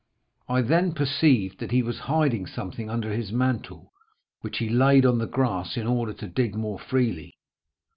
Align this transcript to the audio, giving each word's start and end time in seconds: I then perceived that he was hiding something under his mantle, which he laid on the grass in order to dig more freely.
I 0.49 0.61
then 0.61 0.93
perceived 0.93 1.59
that 1.59 1.69
he 1.69 1.83
was 1.83 1.99
hiding 2.09 2.47
something 2.47 2.89
under 2.89 3.13
his 3.13 3.31
mantle, 3.31 3.93
which 4.39 4.57
he 4.57 4.67
laid 4.67 5.05
on 5.05 5.19
the 5.19 5.27
grass 5.27 5.77
in 5.77 5.85
order 5.85 6.13
to 6.15 6.27
dig 6.27 6.55
more 6.55 6.79
freely. 6.79 7.35